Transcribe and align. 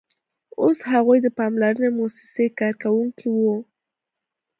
اوس 0.61 0.79
هغوی 0.91 1.17
د 1.23 1.27
پاملرنې 1.37 1.89
موسسې 1.99 2.45
کارکوونکي 2.59 3.27
وو 3.31 3.55